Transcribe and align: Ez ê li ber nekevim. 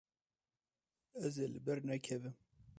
Ez 1.25 1.35
ê 1.45 1.45
li 1.53 1.59
ber 1.65 1.79
nekevim. 1.89 2.35